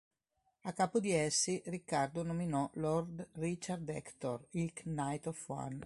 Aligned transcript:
A 0.63 0.73
capo 0.73 0.99
di 0.99 1.11
essi, 1.11 1.61
Riccardo 1.67 2.23
nominò 2.23 2.67
Lord 2.73 3.27
Richard 3.33 3.87
Hector, 3.87 4.47
il 4.53 4.73
Knight 4.73 5.27
of 5.27 5.47
One. 5.47 5.79